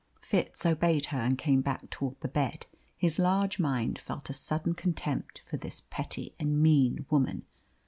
[0.19, 2.65] Fitz obeyed her and came back towards the bed.
[2.97, 7.45] His large mind felt a sudden contempt for this petty and mean woman.